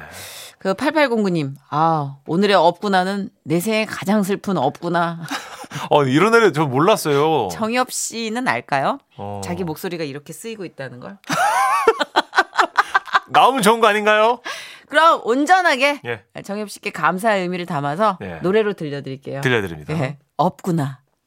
그 0.57 0.73
8809님, 0.73 1.53
아 1.69 2.17
오늘의 2.27 2.55
업구나는 2.55 3.29
내 3.43 3.59
생에 3.61 3.85
가장 3.85 4.23
슬픈 4.23 4.57
업구나. 4.57 5.21
어, 5.89 6.03
이런 6.03 6.35
애를 6.35 6.51
저 6.51 6.65
몰랐어요. 6.65 7.47
정엽 7.51 7.91
씨는 7.91 8.47
알까요? 8.47 8.97
어. 9.17 9.39
자기 9.43 9.63
목소리가 9.63 10.03
이렇게 10.03 10.33
쓰이고 10.33 10.65
있다는 10.65 10.99
걸. 10.99 11.17
나오면 13.29 13.61
좋은 13.61 13.79
거 13.79 13.87
아닌가요? 13.87 14.41
그럼 14.89 15.21
온전하게 15.23 16.02
예. 16.06 16.23
정엽 16.43 16.69
씨께 16.69 16.89
감사의 16.91 17.43
의미를 17.43 17.65
담아서 17.65 18.17
예. 18.21 18.39
노래로 18.41 18.73
들려드릴게요. 18.73 19.41
들려드립니다. 19.41 19.93
예. 19.93 20.17
없구나. 20.38 21.02